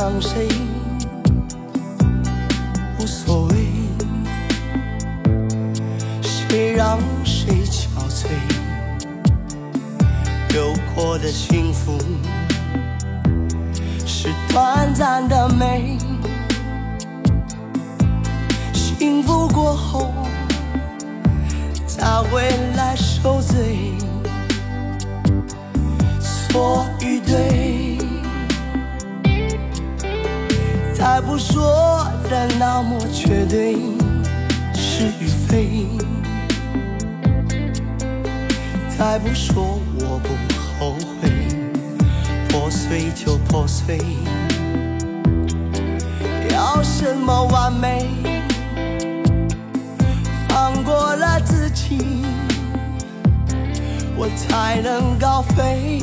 [0.00, 0.48] 上谁
[2.98, 3.66] 无所谓，
[6.22, 8.28] 谁让谁憔悴，
[10.54, 11.98] 有过的幸福
[14.06, 15.98] 是短暂的美，
[18.72, 20.09] 幸福过后
[31.30, 33.76] 不说的那么绝对，
[34.74, 35.86] 是与非，
[38.98, 40.34] 再不说我不
[40.76, 41.30] 后悔，
[42.48, 44.00] 破碎就破碎，
[46.50, 48.08] 要什么完美？
[50.48, 52.24] 放过了自己。
[54.16, 56.02] 我才能高飞，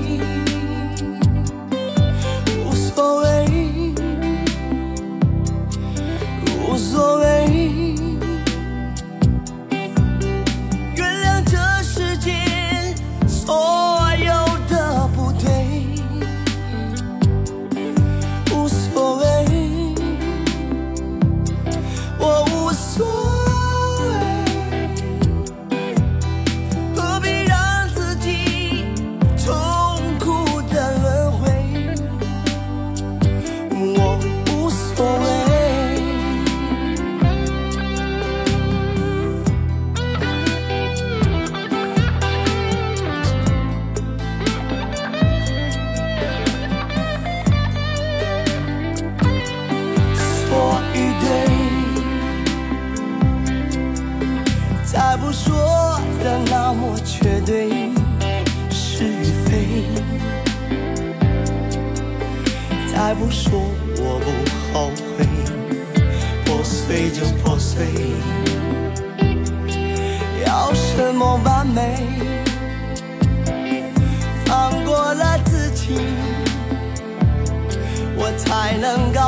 [54.98, 57.70] 再不说的那么绝对，
[58.72, 59.84] 是与非；
[62.92, 63.62] 再不说
[64.00, 64.26] 我不
[64.74, 65.24] 后悔，
[66.44, 67.86] 破碎就破碎，
[70.44, 72.04] 要什么完美？
[74.48, 75.94] 放过了自己，
[78.16, 79.27] 我才能高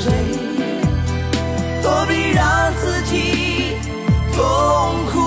[0.00, 0.12] 谁
[1.82, 3.76] 何必让自己
[4.32, 5.23] 痛苦。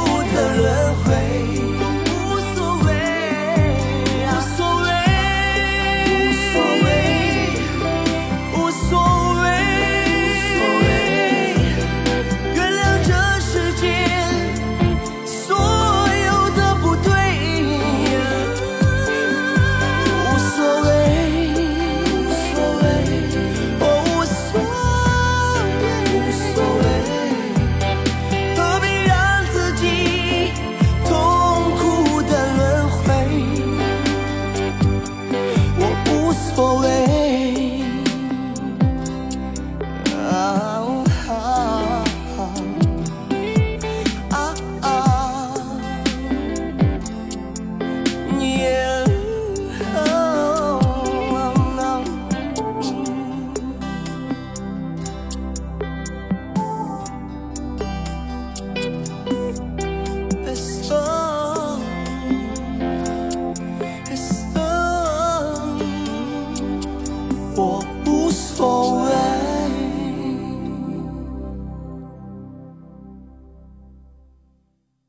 [67.58, 67.97] 我